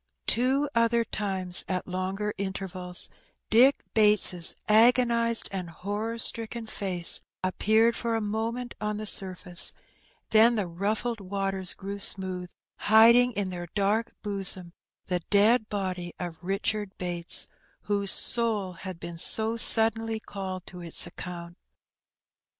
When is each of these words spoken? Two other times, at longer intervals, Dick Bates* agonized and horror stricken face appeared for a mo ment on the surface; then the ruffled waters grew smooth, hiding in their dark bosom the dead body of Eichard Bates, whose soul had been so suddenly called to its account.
Two 0.25 0.67
other 0.73 1.03
times, 1.05 1.63
at 1.67 1.87
longer 1.87 2.33
intervals, 2.39 3.07
Dick 3.51 3.83
Bates* 3.93 4.55
agonized 4.67 5.47
and 5.51 5.69
horror 5.69 6.17
stricken 6.17 6.65
face 6.65 7.21
appeared 7.43 7.95
for 7.95 8.15
a 8.15 8.19
mo 8.21 8.51
ment 8.51 8.73
on 8.81 8.97
the 8.97 9.05
surface; 9.05 9.73
then 10.31 10.55
the 10.55 10.65
ruffled 10.65 11.19
waters 11.19 11.75
grew 11.75 11.99
smooth, 11.99 12.49
hiding 12.77 13.31
in 13.33 13.49
their 13.51 13.67
dark 13.75 14.11
bosom 14.23 14.73
the 15.05 15.19
dead 15.29 15.69
body 15.69 16.15
of 16.17 16.39
Eichard 16.41 16.97
Bates, 16.97 17.45
whose 17.81 18.09
soul 18.09 18.73
had 18.73 18.99
been 18.99 19.19
so 19.19 19.55
suddenly 19.55 20.19
called 20.19 20.65
to 20.65 20.81
its 20.81 21.05
account. 21.05 21.57